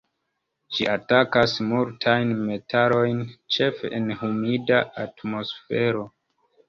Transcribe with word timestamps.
Ĝi 0.77 0.87
atakas 0.93 1.51
multajn 1.73 2.33
metalojn 2.47 3.21
ĉefe 3.57 3.93
en 3.99 4.09
humida 4.23 4.81
atmosfero. 5.05 6.03